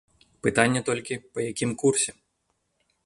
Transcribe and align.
Пытанне 0.47 0.81
толькі, 0.89 1.19
па 1.35 1.39
якім 1.51 1.71
курсе. 1.83 2.11